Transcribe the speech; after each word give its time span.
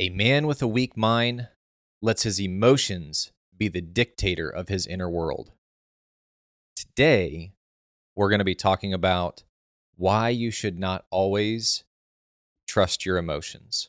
A 0.00 0.10
man 0.10 0.46
with 0.46 0.62
a 0.62 0.68
weak 0.68 0.96
mind 0.96 1.48
lets 2.00 2.22
his 2.22 2.40
emotions 2.40 3.32
be 3.56 3.66
the 3.66 3.80
dictator 3.80 4.48
of 4.48 4.68
his 4.68 4.86
inner 4.86 5.10
world. 5.10 5.50
Today, 6.76 7.54
we're 8.14 8.28
going 8.28 8.38
to 8.38 8.44
be 8.44 8.54
talking 8.54 8.94
about 8.94 9.42
why 9.96 10.28
you 10.28 10.52
should 10.52 10.78
not 10.78 11.04
always 11.10 11.82
trust 12.68 13.04
your 13.04 13.18
emotions. 13.18 13.88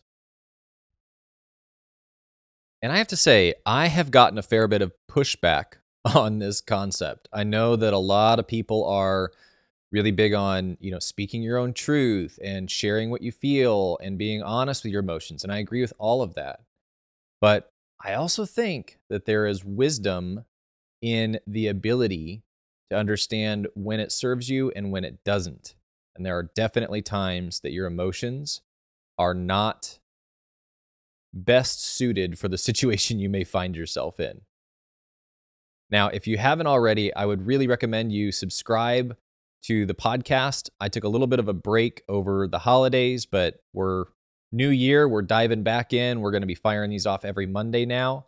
And 2.82 2.92
I 2.92 2.98
have 2.98 3.10
to 3.10 3.18
say, 3.18 3.54
I 3.64 3.88
have 3.88 4.10
gotten 4.10 4.40
a 4.40 4.44
fair 4.44 4.68
bit 4.68 4.82
of 4.82 4.94
pushback 5.12 5.74
on 6.16 6.40
this 6.40 6.60
concept. 6.60 7.28
I 7.32 7.44
know 7.44 7.76
that 7.76 7.94
a 7.94 8.00
lot 8.00 8.40
of 8.40 8.48
people 8.48 8.84
are 8.86 9.32
really 9.92 10.12
big 10.12 10.34
on, 10.34 10.78
you 10.80 10.92
know, 10.92 11.00
speaking 11.00 11.42
your 11.42 11.58
own 11.58 11.74
truth 11.74 12.38
and 12.44 12.70
sharing 12.70 13.10
what 13.10 13.22
you 13.22 13.32
feel 13.32 13.98
and 14.02 14.18
being 14.18 14.44
honest 14.44 14.84
with 14.84 14.92
your 14.92 15.02
emotions. 15.02 15.44
And 15.44 15.52
I 15.52 15.58
agree 15.58 15.82
with 15.82 15.94
all 15.98 16.22
of 16.22 16.36
that. 16.36 16.62
But 17.42 17.72
I 18.04 18.14
also 18.14 18.46
think 18.46 19.00
that 19.10 19.26
there 19.26 19.46
is 19.46 19.66
wisdom 19.66 20.46
in 21.02 21.40
the 21.48 21.68
ability 21.68 22.44
to 22.90 22.98
understand 22.98 23.68
when 23.74 24.00
it 24.00 24.12
serves 24.12 24.50
you 24.50 24.72
and 24.76 24.92
when 24.92 25.04
it 25.04 25.24
doesn't. 25.24 25.76
And 26.16 26.26
there 26.26 26.38
are 26.38 26.52
definitely 26.56 27.02
times 27.02 27.62
that 27.62 27.72
your 27.72 27.88
emotions 27.88 28.62
are 29.18 29.34
not 29.34 30.00
best 31.34 31.84
suited 31.84 32.38
for 32.38 32.48
the 32.48 32.58
situation 32.70 33.20
you 33.20 33.30
may 33.30 33.44
find 33.44 33.76
yourself 33.76 34.20
in. 34.20 34.42
Now, 35.92 36.10
if 36.10 36.28
you 36.28 36.38
haven't 36.38 36.68
already, 36.68 37.14
I 37.14 37.26
would 37.26 37.48
really 37.48 37.68
recommend 37.68 38.14
you 38.14 38.32
subscribe 38.32 39.18
to 39.64 39.86
the 39.86 39.94
podcast. 39.94 40.70
I 40.80 40.90
took 40.90 41.04
a 41.04 41.10
little 41.10 41.28
bit 41.28 41.40
of 41.40 41.48
a 41.48 41.54
break 41.54 42.04
over 42.08 42.48
the 42.48 42.60
holidays, 42.60 43.26
but 43.26 43.62
we're 43.74 44.06
new 44.52 44.70
year. 44.70 45.08
We're 45.08 45.22
diving 45.22 45.64
back 45.64 45.94
in. 45.94 46.22
We're 46.22 46.32
going 46.32 46.42
to 46.42 46.48
be 46.48 46.56
firing 46.56 46.90
these 46.90 47.06
off 47.06 47.26
every 47.26 47.46
Monday 47.46 47.86
now. 47.86 48.26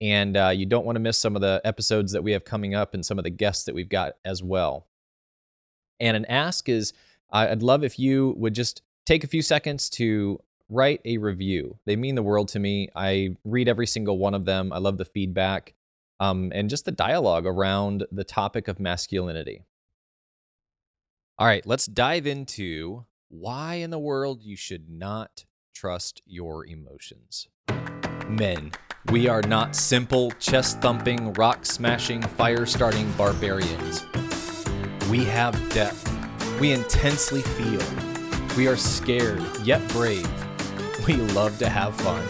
And 0.00 0.36
uh, 0.36 0.48
you 0.48 0.66
don't 0.66 0.84
want 0.84 0.96
to 0.96 1.00
miss 1.00 1.18
some 1.18 1.36
of 1.36 1.42
the 1.42 1.60
episodes 1.64 2.12
that 2.12 2.22
we 2.22 2.32
have 2.32 2.44
coming 2.44 2.74
up 2.74 2.92
and 2.92 3.04
some 3.04 3.18
of 3.18 3.24
the 3.24 3.30
guests 3.30 3.64
that 3.64 3.74
we've 3.74 3.88
got 3.88 4.14
as 4.24 4.42
well. 4.42 4.86
And 6.00 6.16
an 6.16 6.26
ask 6.26 6.68
is 6.68 6.92
I'd 7.30 7.62
love 7.62 7.82
if 7.82 7.98
you 7.98 8.34
would 8.36 8.54
just 8.54 8.82
take 9.06 9.24
a 9.24 9.28
few 9.28 9.42
seconds 9.42 9.88
to 9.90 10.40
write 10.68 11.00
a 11.04 11.18
review. 11.18 11.78
They 11.86 11.96
mean 11.96 12.14
the 12.14 12.22
world 12.22 12.48
to 12.48 12.58
me. 12.58 12.88
I 12.94 13.36
read 13.44 13.68
every 13.68 13.86
single 13.86 14.18
one 14.18 14.34
of 14.34 14.44
them. 14.44 14.72
I 14.72 14.78
love 14.78 14.98
the 14.98 15.04
feedback 15.04 15.74
um, 16.20 16.52
and 16.54 16.68
just 16.68 16.84
the 16.84 16.92
dialogue 16.92 17.46
around 17.46 18.04
the 18.10 18.24
topic 18.24 18.68
of 18.68 18.80
masculinity. 18.80 19.62
All 21.38 21.46
right, 21.46 21.66
let's 21.66 21.84
dive 21.84 22.26
into 22.26 23.04
why 23.28 23.74
in 23.74 23.90
the 23.90 23.98
world 23.98 24.42
you 24.42 24.56
should 24.56 24.88
not 24.88 25.44
trust 25.74 26.22
your 26.24 26.64
emotions. 26.64 27.46
Men, 28.26 28.72
we 29.10 29.28
are 29.28 29.42
not 29.42 29.76
simple, 29.76 30.30
chest 30.40 30.80
thumping, 30.80 31.34
rock 31.34 31.66
smashing, 31.66 32.22
fire 32.22 32.64
starting 32.64 33.12
barbarians. 33.18 34.06
We 35.10 35.26
have 35.26 35.52
depth. 35.74 36.10
We 36.58 36.72
intensely 36.72 37.42
feel. 37.42 37.82
We 38.56 38.66
are 38.66 38.76
scared, 38.78 39.44
yet 39.62 39.86
brave. 39.88 40.26
We 41.06 41.16
love 41.16 41.58
to 41.58 41.68
have 41.68 41.94
fun. 41.96 42.26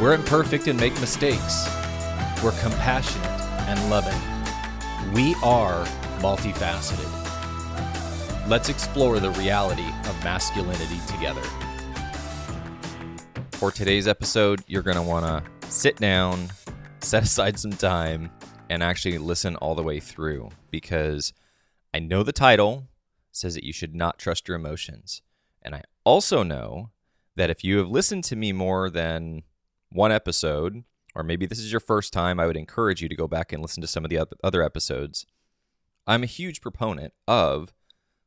We're 0.00 0.14
imperfect 0.14 0.66
and 0.66 0.80
make 0.80 0.98
mistakes. 0.98 1.68
We're 2.42 2.58
compassionate 2.62 3.40
and 3.68 3.90
loving. 3.90 5.12
We 5.12 5.34
are 5.42 5.84
multifaceted. 6.20 7.23
Let's 8.46 8.68
explore 8.68 9.20
the 9.20 9.30
reality 9.30 9.86
of 9.86 10.22
masculinity 10.22 11.00
together. 11.06 11.40
For 13.52 13.72
today's 13.72 14.06
episode, 14.06 14.62
you're 14.66 14.82
going 14.82 14.98
to 14.98 15.02
want 15.02 15.24
to 15.24 15.70
sit 15.70 15.96
down, 15.96 16.50
set 17.00 17.22
aside 17.22 17.58
some 17.58 17.72
time, 17.72 18.30
and 18.68 18.82
actually 18.82 19.16
listen 19.16 19.56
all 19.56 19.74
the 19.74 19.82
way 19.82 19.98
through 19.98 20.50
because 20.70 21.32
I 21.94 22.00
know 22.00 22.22
the 22.22 22.32
title 22.32 22.88
says 23.32 23.54
that 23.54 23.64
you 23.64 23.72
should 23.72 23.94
not 23.94 24.18
trust 24.18 24.46
your 24.46 24.58
emotions. 24.58 25.22
And 25.62 25.74
I 25.74 25.82
also 26.04 26.42
know 26.42 26.90
that 27.36 27.48
if 27.48 27.64
you 27.64 27.78
have 27.78 27.88
listened 27.88 28.24
to 28.24 28.36
me 28.36 28.52
more 28.52 28.90
than 28.90 29.44
one 29.88 30.12
episode, 30.12 30.84
or 31.14 31.22
maybe 31.22 31.46
this 31.46 31.58
is 31.58 31.72
your 31.72 31.80
first 31.80 32.12
time, 32.12 32.38
I 32.38 32.46
would 32.46 32.58
encourage 32.58 33.00
you 33.00 33.08
to 33.08 33.16
go 33.16 33.26
back 33.26 33.54
and 33.54 33.62
listen 33.62 33.80
to 33.80 33.86
some 33.86 34.04
of 34.04 34.10
the 34.10 34.26
other 34.42 34.62
episodes. 34.62 35.24
I'm 36.06 36.22
a 36.22 36.26
huge 36.26 36.60
proponent 36.60 37.14
of 37.26 37.72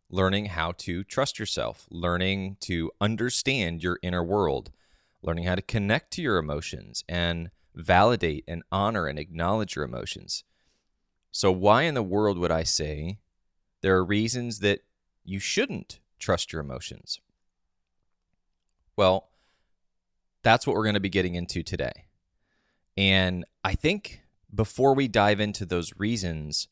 learning 0.09 0.45
how 0.45 0.71
to 0.71 1.03
trust 1.03 1.37
yourself, 1.39 1.87
learning 1.89 2.57
to 2.61 2.91
understand 3.01 3.83
your 3.83 3.99
inner 4.01 4.23
world, 4.23 4.71
learning 5.21 5.43
how 5.43 5.55
to 5.55 5.61
connect 5.61 6.11
to 6.11 6.21
your 6.21 6.37
emotions 6.37 7.03
and 7.09 7.49
validate 7.75 8.43
and 8.47 8.63
honor 8.71 9.07
and 9.07 9.19
acknowledge 9.19 9.75
your 9.75 9.85
emotions. 9.85 10.43
So, 11.31 11.51
why 11.51 11.83
in 11.83 11.93
the 11.93 12.03
world 12.03 12.37
would 12.37 12.51
I 12.51 12.63
say 12.63 13.19
there 13.81 13.95
are 13.95 14.05
reasons 14.05 14.59
that 14.59 14.81
you 15.23 15.39
shouldn't 15.39 15.99
trust 16.19 16.51
your 16.51 16.61
emotions? 16.61 17.19
Well, 18.95 19.29
that's 20.41 20.65
what 20.65 20.75
we're 20.75 20.83
going 20.83 20.95
to 20.95 20.99
be 20.99 21.09
getting 21.09 21.35
into 21.35 21.61
today. 21.61 22.05
And 22.95 23.45
I 23.63 23.75
think 23.75 24.21
before 24.53 24.95
we 24.95 25.07
dive 25.07 25.39
into 25.39 25.65
those 25.65 25.93
reasons, 25.97 26.67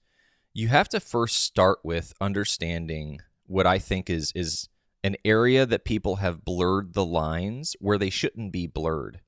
you 0.58 0.70
have 0.70 0.88
to 0.88 1.02
first 1.02 1.44
start 1.44 1.80
with 1.84 2.14
understanding 2.22 3.20
what 3.46 3.68
I 3.68 3.78
think 3.78 4.10
is 4.10 4.32
is 4.34 4.70
an 5.04 5.18
area 5.26 5.66
that 5.66 5.84
people 5.84 6.16
have 6.16 6.46
blurred 6.46 6.94
the 6.94 7.06
lines 7.06 7.76
where 7.80 7.98
they 7.98 8.10
shouldn't 8.10 8.54
be 8.54 8.66
blurred. 8.66 9.20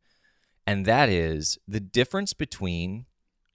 And 0.65 0.85
that 0.85 1.09
is 1.09 1.59
the 1.67 1.81
difference 1.81 2.33
between 2.33 3.07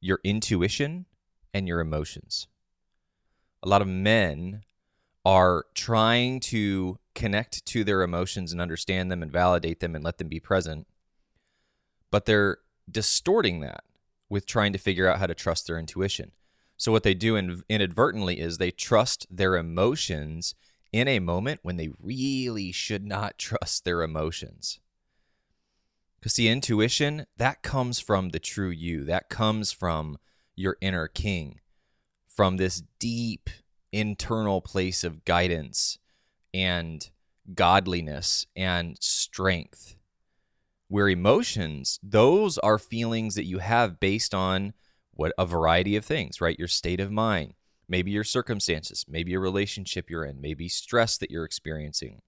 your 0.02 0.20
intuition 0.22 1.06
and 1.54 1.66
your 1.66 1.80
emotions. 1.80 2.46
A 3.62 3.68
lot 3.68 3.80
of 3.80 3.88
men 3.88 4.64
are 5.24 5.64
trying 5.74 6.40
to 6.40 6.98
connect 7.14 7.64
to 7.66 7.84
their 7.84 8.02
emotions 8.02 8.52
and 8.52 8.60
understand 8.60 9.10
them 9.10 9.22
and 9.22 9.32
validate 9.32 9.80
them 9.80 9.94
and 9.94 10.04
let 10.04 10.18
them 10.18 10.28
be 10.28 10.40
present, 10.40 10.86
but 12.10 12.26
they're 12.26 12.58
distorting 12.90 13.60
that 13.60 13.82
with 14.28 14.44
trying 14.44 14.74
to 14.74 14.78
figure 14.78 15.08
out 15.08 15.18
how 15.18 15.26
to 15.26 15.34
trust 15.34 15.66
their 15.66 15.78
intuition. 15.78 16.32
So 16.82 16.90
what 16.90 17.04
they 17.04 17.14
do 17.14 17.36
in, 17.36 17.62
inadvertently 17.68 18.40
is 18.40 18.58
they 18.58 18.72
trust 18.72 19.24
their 19.30 19.54
emotions 19.54 20.56
in 20.92 21.06
a 21.06 21.20
moment 21.20 21.60
when 21.62 21.76
they 21.76 21.90
really 22.02 22.72
should 22.72 23.06
not 23.06 23.38
trust 23.38 23.84
their 23.84 24.02
emotions. 24.02 24.80
Because 26.18 26.34
the 26.34 26.48
intuition, 26.48 27.26
that 27.36 27.62
comes 27.62 28.00
from 28.00 28.30
the 28.30 28.40
true 28.40 28.70
you. 28.70 29.04
That 29.04 29.28
comes 29.28 29.70
from 29.70 30.18
your 30.56 30.76
inner 30.80 31.06
king, 31.06 31.60
from 32.26 32.56
this 32.56 32.82
deep 32.98 33.48
internal 33.92 34.60
place 34.60 35.04
of 35.04 35.24
guidance 35.24 35.98
and 36.52 37.08
godliness 37.54 38.48
and 38.56 38.96
strength. 39.00 39.94
Where 40.88 41.08
emotions, 41.08 42.00
those 42.02 42.58
are 42.58 42.76
feelings 42.76 43.36
that 43.36 43.46
you 43.46 43.58
have 43.58 44.00
based 44.00 44.34
on 44.34 44.74
what 45.12 45.32
a 45.38 45.46
variety 45.46 45.96
of 45.96 46.04
things, 46.04 46.40
right? 46.40 46.58
Your 46.58 46.68
state 46.68 47.00
of 47.00 47.10
mind, 47.10 47.54
maybe 47.88 48.10
your 48.10 48.24
circumstances, 48.24 49.04
maybe 49.08 49.34
a 49.34 49.38
relationship 49.38 50.10
you're 50.10 50.24
in, 50.24 50.40
maybe 50.40 50.68
stress 50.68 51.16
that 51.18 51.30
you're 51.30 51.44
experiencing. 51.44 52.22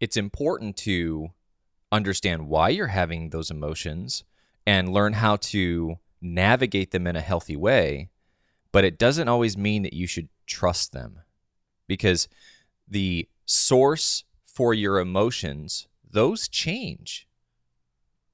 It's 0.00 0.16
important 0.16 0.76
to 0.78 1.30
understand 1.90 2.48
why 2.48 2.68
you're 2.68 2.88
having 2.88 3.30
those 3.30 3.50
emotions 3.50 4.24
and 4.66 4.92
learn 4.92 5.14
how 5.14 5.36
to 5.36 5.98
navigate 6.20 6.90
them 6.90 7.06
in 7.06 7.16
a 7.16 7.20
healthy 7.20 7.56
way, 7.56 8.10
but 8.70 8.84
it 8.84 8.98
doesn't 8.98 9.28
always 9.28 9.56
mean 9.56 9.82
that 9.82 9.94
you 9.94 10.06
should 10.06 10.28
trust 10.46 10.92
them 10.92 11.20
because 11.86 12.28
the 12.86 13.28
source 13.46 14.24
for 14.44 14.74
your 14.74 14.98
emotions, 14.98 15.88
those 16.08 16.48
change. 16.48 17.26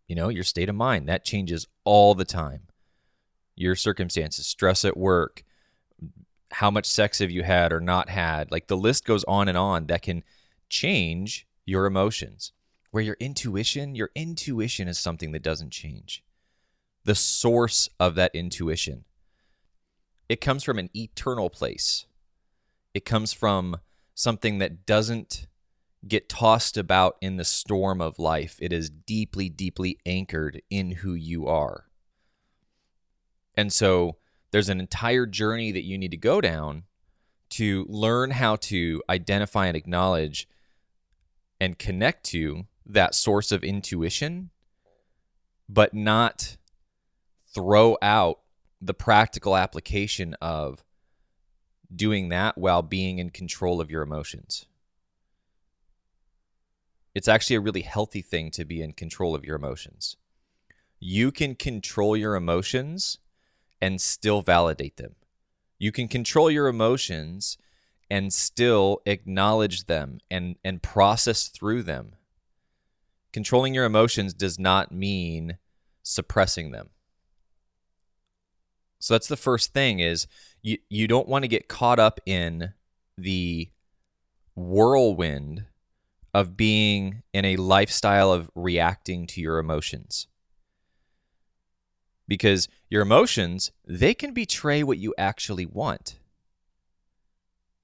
You 0.09 0.17
know, 0.17 0.29
your 0.29 0.45
state 0.45 0.69
of 0.69 0.75
mind, 0.75 1.09
that 1.09 1.25
changes 1.25 1.67
all 1.85 2.15
the 2.15 2.25
time 2.25 2.69
your 3.57 3.75
circumstances, 3.77 4.47
stress 4.47 4.85
at 4.85 4.97
work, 4.97 5.45
how 6.53 6.71
much 6.71 6.87
sex 6.87 7.19
have 7.19 7.31
you 7.31 7.43
had 7.43 7.73
or 7.73 7.81
not 7.81 8.09
had. 8.09 8.51
Like 8.51 8.69
the 8.69 8.77
list 8.77 9.05
goes 9.05 9.25
on 9.25 9.49
and 9.49 9.59
on 9.59 9.87
that 9.87 10.03
can 10.03 10.23
change 10.69 11.47
your 11.65 11.87
emotions. 11.87 12.53
Where 12.91 13.03
your 13.03 13.17
intuition, 13.19 13.97
your 13.97 14.11
intuition 14.15 14.87
is 14.87 14.99
something 14.99 15.33
that 15.33 15.43
doesn't 15.43 15.71
change. 15.71 16.23
The 17.05 17.17
source 17.17 17.89
of 17.99 18.15
that 18.15 18.31
intuition, 18.35 19.05
it 20.29 20.41
comes 20.41 20.63
from 20.63 20.79
an 20.79 20.91
eternal 20.95 21.51
place. 21.51 22.07
It 22.95 23.05
comes 23.05 23.33
from 23.33 23.79
something 24.15 24.59
that 24.59 24.87
doesn't 24.87 25.49
get 26.07 26.29
tossed 26.29 26.77
about 26.77 27.17
in 27.21 27.37
the 27.37 27.45
storm 27.45 28.01
of 28.01 28.19
life. 28.19 28.59
It 28.61 28.73
is 28.73 28.91
deeply, 28.91 29.49
deeply 29.49 29.99
anchored 30.07 30.63
in 30.71 30.93
who 30.93 31.15
you 31.15 31.49
are. 31.49 31.87
And 33.57 33.73
so 33.73 34.17
there's 34.51 34.69
an 34.69 34.81
entire 34.81 35.27
journey 35.27 35.73
that 35.73 35.85
you 35.85 35.99
need 35.99 36.11
to 36.11 36.17
go 36.17 36.41
down 36.41 36.85
to 37.51 37.87
learn 37.89 38.33
how 38.33 38.57
to 38.57 39.03
identify 39.09 39.67
and 39.67 39.77
acknowledge 39.77 40.49
and 41.61 41.79
connect 41.79 42.25
to 42.27 42.65
that 42.87 43.15
source 43.15 43.53
of 43.53 43.63
intuition 43.63 44.51
but 45.69 45.95
not 45.95 46.57
throw 47.55 47.97
out 48.03 48.41
the 48.81 48.95
practical 48.95 49.57
application 49.57 50.35
of 50.41 50.85
doing 51.95 52.29
that 52.29 52.59
while 52.59 52.83
being 52.83 53.19
in 53.19 53.31
control 53.31 53.81
of 53.81 53.91
your 53.91 54.03
emotions. 54.03 54.67
It's 57.15 57.29
actually 57.29 57.57
a 57.57 57.61
really 57.61 57.83
healthy 57.83 58.23
thing 58.23 58.51
to 58.53 58.65
be 58.65 58.83
in 58.83 58.93
control 58.93 59.35
of 59.35 59.45
your 59.45 59.57
emotions. 59.57 60.17
You 60.99 61.31
can 61.31 61.55
control 61.55 62.17
your 62.17 62.35
emotions 62.35 63.19
and 63.81 64.01
still 64.01 64.43
validate 64.43 64.97
them. 64.97 65.15
You 65.79 65.93
can 65.93 66.09
control 66.09 66.51
your 66.51 66.69
emotions 66.69 67.59
and 68.11 68.33
still 68.33 69.03
acknowledge 69.07 69.87
them 69.87 70.21
and, 70.31 70.57
and 70.65 70.83
process 70.83 71.49
through 71.49 71.83
them. 71.83 72.13
Controlling 73.33 73.75
your 73.75 73.85
emotions 73.85 74.33
does 74.33 74.59
not 74.59 74.93
mean 74.93 75.59
suppressing 76.03 76.71
them. 76.71 76.91
So 78.99 79.15
that's 79.15 79.29
the 79.29 79.37
first 79.37 79.73
thing 79.75 79.99
is 79.99 80.27
you, 80.63 80.79
you 80.89 81.09
don't 81.09 81.29
want 81.29 81.43
to 81.43 81.49
get 81.49 81.69
caught 81.69 81.99
up 81.99 82.21
in 82.25 82.73
the 83.19 83.71
whirlwind 84.55 85.67
of 86.33 86.57
being 86.57 87.23
in 87.33 87.45
a 87.45 87.57
lifestyle 87.57 88.33
of 88.33 88.51
reacting 88.55 89.27
to 89.29 89.41
your 89.41 89.59
emotions. 89.59 90.27
Because 92.27 92.69
your 92.89 93.03
emotions, 93.03 93.71
they 93.87 94.15
can 94.15 94.33
betray 94.33 94.83
what 94.83 94.99
you 94.99 95.15
actually 95.19 95.67
want. 95.67 96.19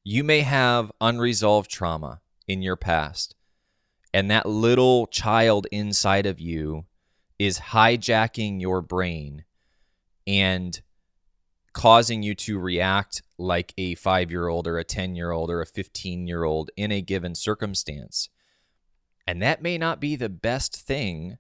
You 0.03 0.25
may 0.25 0.41
have 0.41 0.91
unresolved 1.01 1.71
trauma 1.71 2.21
in 2.49 2.63
your 2.63 2.77
past, 2.77 3.35
and 4.15 4.31
that 4.31 4.47
little 4.47 5.07
child 5.07 5.67
inside 5.71 6.27
of 6.27 6.41
you 6.41 6.87
is 7.39 7.59
hijacking 7.59 8.61
your 8.61 8.83
brain 8.83 9.45
and 10.27 10.81
causing 11.73 12.23
you 12.23 12.35
to 12.35 12.59
react 12.59 13.23
like 13.39 13.73
a 13.79 13.95
five 13.95 14.31
year 14.31 14.49
old 14.49 14.67
or 14.67 14.79
a 14.79 14.85
10 14.85 15.15
year 15.15 15.31
old 15.31 15.51
or 15.51 15.61
a 15.61 15.67
15 15.67 16.27
year 16.27 16.45
old 16.45 16.71
in 16.77 16.91
a 16.93 17.01
given 17.01 17.35
circumstance. 17.35 18.29
And 19.27 19.41
that 19.43 19.63
may 19.63 19.79
not 19.79 20.01
be 20.01 20.17
the 20.17 20.29
best 20.29 20.77
thing 20.77 21.39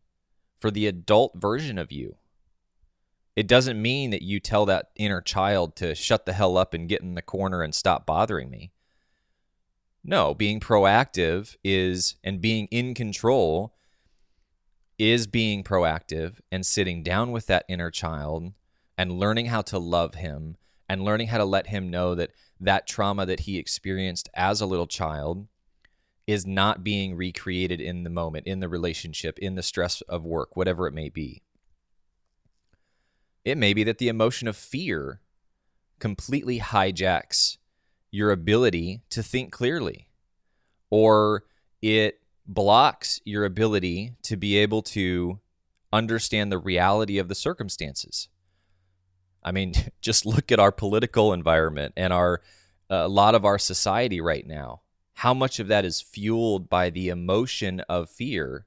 for 0.59 0.71
the 0.71 0.87
adult 0.87 1.33
version 1.35 1.79
of 1.79 1.91
you. 1.91 2.17
It 3.41 3.47
doesn't 3.47 3.81
mean 3.81 4.11
that 4.11 4.21
you 4.21 4.39
tell 4.39 4.67
that 4.67 4.91
inner 4.97 5.23
child 5.23 5.75
to 5.77 5.95
shut 5.95 6.27
the 6.27 6.35
hell 6.35 6.59
up 6.59 6.75
and 6.75 6.87
get 6.87 7.01
in 7.01 7.15
the 7.15 7.23
corner 7.23 7.63
and 7.63 7.75
stop 7.75 8.05
bothering 8.05 8.51
me. 8.51 8.71
No, 10.05 10.35
being 10.35 10.61
proactive 10.61 11.57
is, 11.65 12.17
and 12.23 12.43
being 12.43 12.67
in 12.67 12.93
control 12.93 13.75
is 14.99 15.27
being 15.27 15.65
proactive 15.65 16.41
and 16.53 16.67
sitting 16.67 17.03
down 17.03 17.33
with 17.33 17.47
that 17.47 17.65
inner 17.67 17.91
child 17.91 18.53
and 18.99 19.19
learning 19.19 19.47
how 19.47 19.63
to 19.63 19.79
love 19.79 20.17
him 20.17 20.59
and 20.87 21.03
learning 21.03 21.29
how 21.29 21.39
to 21.39 21.45
let 21.47 21.69
him 21.69 21.89
know 21.89 22.15
that 22.15 22.33
that 22.61 22.87
trauma 22.87 23.25
that 23.25 23.41
he 23.41 23.57
experienced 23.57 24.29
as 24.35 24.61
a 24.61 24.67
little 24.67 24.87
child 24.87 25.47
is 26.27 26.45
not 26.45 26.85
being 26.85 27.17
recreated 27.17 27.81
in 27.81 28.05
the 28.05 28.11
moment, 28.11 28.47
in 28.47 28.61
the 28.61 28.69
relationship, 28.69 29.39
in 29.39 29.55
the 29.55 29.63
stress 29.63 30.03
of 30.03 30.27
work, 30.27 30.59
whatever 30.59 30.87
it 30.87 30.93
may 30.93 31.09
be. 31.09 31.41
It 33.45 33.57
may 33.57 33.73
be 33.73 33.85
that 33.85 33.99
the 33.99 34.09
emotion 34.09 34.49
of 34.49 34.57
fear 34.57 35.21
completely 35.99 36.61
hijacks 36.61 37.59
your 38.11 38.31
ability 38.31 39.03
to 39.11 39.23
think 39.23 39.53
clearly, 39.53 40.09
or 40.91 41.45
it 41.81 42.21
blocks 42.47 43.21
your 43.25 43.45
ability 43.45 44.15
to 44.23 44.37
be 44.37 44.57
able 44.57 44.83
to 44.83 45.41
understand 45.93 46.51
the 46.51 46.59
reality 46.59 47.19
of 47.19 47.29
the 47.29 47.35
circumstances. 47.35 48.29
I 49.43 49.53
mean, 49.53 49.75
just 50.01 50.27
look 50.27 50.53
at 50.53 50.61
our 50.61 50.73
political 50.73 51.33
environment 51.33 51.95
and 51.97 52.13
our 52.13 52.41
a 52.93 53.09
lot 53.09 53.37
of 53.37 53.45
our 53.45 53.57
society 53.59 54.21
right 54.21 54.45
now 54.45 54.81
how 55.21 55.35
much 55.35 55.59
of 55.59 55.69
that 55.69 55.85
is 55.85 56.01
fueled 56.01 56.71
by 56.71 56.89
the 56.89 57.11
emotion 57.11 57.81
of 57.91 58.09
fear 58.09 58.65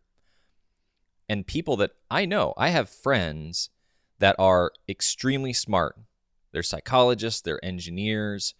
and 1.27 1.47
people 1.47 1.75
that 1.75 1.95
I 2.11 2.25
know. 2.25 2.53
I 2.55 2.69
have 2.69 2.89
friends 2.89 3.71
that 4.23 4.37
are 4.39 4.71
extremely 4.87 5.51
smart. 5.51 5.97
They're 6.53 6.63
psychologists, 6.63 7.41
they're 7.41 7.63
engineers, 7.63 8.53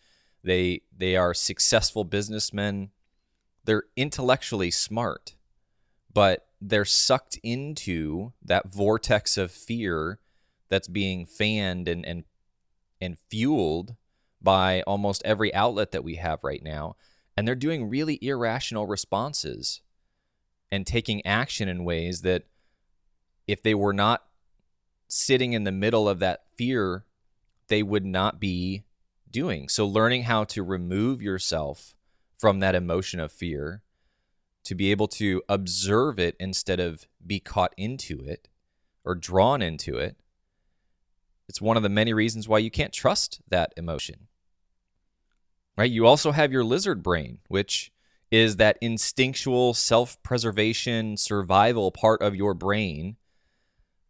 they 0.44 0.81
they 0.94 1.15
are 1.15 1.33
successful 1.33 2.04
businessmen. 2.04 2.89
They're 3.63 3.86
intellectually 3.95 4.71
smart, 4.71 5.36
but 6.13 6.48
they're 6.60 6.83
sucked 6.83 7.39
into 7.44 8.33
that 8.44 8.74
vortex 8.74 9.38
of 9.38 9.54
fear 9.54 10.19
that's 10.68 10.89
being 10.89 11.25
fanned 11.25 11.88
and 11.88 12.06
and 12.06 12.25
and 13.00 13.18
fueled 13.30 13.95
by 14.42 14.81
almost 14.81 15.21
every 15.24 15.54
outlet 15.54 15.94
that 15.94 16.04
we 16.04 16.15
have 16.15 16.44
right 16.44 16.62
now 16.62 16.98
and 17.38 17.48
they're 17.48 17.56
doing 17.56 17.88
really 17.88 18.19
irrational 18.21 18.86
responses 18.86 19.80
and 20.74 20.86
taking 20.86 21.25
action 21.25 21.69
in 21.69 21.86
ways 21.86 22.21
that 22.21 22.44
if 23.48 23.63
they 23.63 23.74
were 23.74 23.94
not 23.94 24.25
sitting 25.13 25.54
in 25.54 25.63
the 25.63 25.71
middle 25.71 26.07
of 26.07 26.19
that 26.19 26.44
fear 26.56 27.06
they 27.68 27.83
would 27.83 28.06
not 28.06 28.39
be 28.39 28.83
doing 29.30 29.68
so 29.68 29.86
learning 29.86 30.24
how 30.24 30.44
to 30.44 30.63
remove 30.63 31.21
yourself 31.21 31.95
from 32.38 32.60
that 32.60 32.75
emotion 32.75 33.19
of 33.19 33.31
fear 33.31 33.81
to 34.63 34.75
be 34.75 34.92
able 34.92 35.07
to 35.07 35.42
observe 35.50 36.19
it 36.19 36.36
instead 36.39 36.80
of 36.80 37.07
be 37.25 37.39
caught 37.39 37.74
into 37.77 38.19
it 38.21 38.48
or 39.04 39.15
drawn 39.15 39.62
into 39.62 39.98
it 39.98 40.18
it's 41.48 41.62
one 41.62 41.77
of 41.77 41.83
the 41.83 41.89
many 41.89 42.13
reasons 42.13 42.48
why 42.48 42.57
you 42.57 42.71
can't 42.71 42.94
trust 42.94 43.42
that 43.50 43.74
emotion 43.75 44.27
right? 45.77 45.92
You 45.92 46.06
also 46.06 46.31
have 46.31 46.51
your 46.51 46.63
lizard 46.63 47.04
brain, 47.04 47.39
which 47.48 47.92
is 48.31 48.57
that 48.57 48.77
instinctual 48.81 49.74
self 49.74 50.21
preservation 50.24 51.18
survival 51.18 51.92
part 51.92 52.21
of 52.21 52.36
your 52.36 52.54
brain 52.54 53.18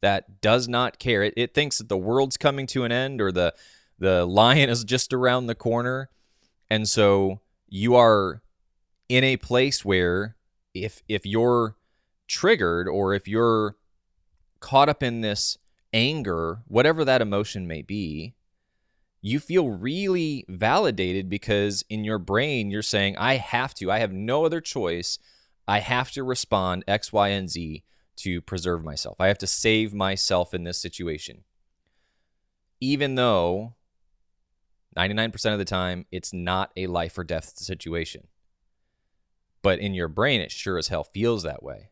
that 0.03 0.41
does 0.41 0.67
not 0.67 0.99
care. 0.99 1.23
It, 1.23 1.33
it, 1.37 1.53
thinks 1.53 1.77
that 1.77 1.87
the 1.87 1.97
world's 1.97 2.35
coming 2.35 2.67
to 2.67 2.83
an 2.83 2.91
end 2.91 3.21
or 3.21 3.31
the, 3.31 3.53
the 3.97 4.25
lion 4.25 4.69
is 4.69 4.83
just 4.83 5.13
around 5.13 5.47
the 5.47 5.55
corner. 5.55 6.09
And 6.69 6.89
so 6.89 7.39
you 7.69 7.95
are 7.95 8.41
in 9.07 9.23
a 9.23 9.37
place 9.37 9.85
where 9.85 10.35
if 10.73 11.01
if 11.07 11.25
you're 11.25 11.77
triggered 12.27 12.87
or 12.89 13.13
if 13.13 13.29
you're 13.29 13.77
caught 14.59 14.89
up 14.89 15.01
in 15.01 15.21
this 15.21 15.57
anger, 15.93 16.63
whatever 16.67 17.05
that 17.05 17.21
emotion 17.21 17.65
may 17.65 17.81
be, 17.81 18.33
you 19.21 19.39
feel 19.39 19.69
really 19.69 20.43
validated 20.49 21.29
because 21.29 21.85
in 21.89 22.03
your 22.03 22.19
brain 22.19 22.69
you're 22.69 22.81
saying 22.81 23.15
i 23.17 23.35
have 23.35 23.73
to 23.73 23.89
i 23.89 23.99
have 23.99 24.11
no 24.11 24.43
other 24.43 24.59
choice 24.59 25.17
i 25.65 25.79
have 25.79 26.11
to 26.11 26.21
respond 26.23 26.83
x 26.89 27.13
y 27.13 27.29
and 27.29 27.49
z 27.49 27.83
to 28.15 28.41
preserve 28.41 28.83
myself 28.83 29.15
i 29.19 29.27
have 29.27 29.37
to 29.37 29.47
save 29.47 29.93
myself 29.93 30.53
in 30.53 30.63
this 30.63 30.77
situation 30.77 31.43
even 32.79 33.15
though 33.15 33.73
99% 34.97 35.53
of 35.53 35.57
the 35.57 35.65
time 35.65 36.05
it's 36.11 36.33
not 36.33 36.71
a 36.77 36.87
life 36.87 37.17
or 37.17 37.23
death 37.23 37.57
situation 37.57 38.27
but 39.61 39.79
in 39.79 39.93
your 39.93 40.07
brain 40.07 40.41
it 40.41 40.51
sure 40.51 40.77
as 40.77 40.89
hell 40.89 41.03
feels 41.03 41.43
that 41.43 41.63
way 41.63 41.89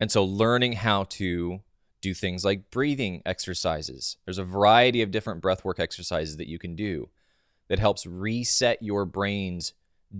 and 0.00 0.10
so 0.10 0.24
learning 0.24 0.72
how 0.72 1.04
to 1.04 1.60
do 2.04 2.12
things 2.12 2.44
like 2.44 2.70
breathing 2.70 3.22
exercises. 3.24 4.18
There's 4.26 4.36
a 4.36 4.44
variety 4.44 5.00
of 5.00 5.10
different 5.10 5.42
breathwork 5.42 5.80
exercises 5.80 6.36
that 6.36 6.48
you 6.48 6.58
can 6.58 6.76
do 6.76 7.08
that 7.68 7.78
helps 7.78 8.06
reset 8.06 8.82
your 8.82 9.06
brain's 9.06 9.72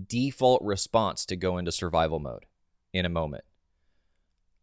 default 0.07 0.63
response 0.63 1.27
to 1.27 1.35
go 1.35 1.59
into 1.59 1.71
survival 1.71 2.19
mode 2.19 2.47
in 2.91 3.05
a 3.05 3.09
moment. 3.09 3.43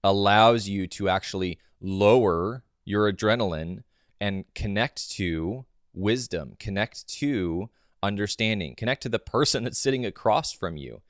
Allows 0.04 0.68
you 0.68 0.86
to 0.88 1.08
actually 1.08 1.58
lower 1.80 2.64
your 2.84 3.12
adrenaline 3.12 3.84
and 4.20 4.44
connect 4.54 5.10
to 5.12 5.64
wisdom, 5.92 6.54
connect 6.58 7.06
to 7.08 7.70
understanding, 8.02 8.74
connect 8.74 9.02
to 9.02 9.08
the 9.08 9.18
person 9.18 9.64
that's 9.64 9.78
sitting 9.78 10.04
across 10.04 10.52
from 10.52 10.76
you 10.76 11.02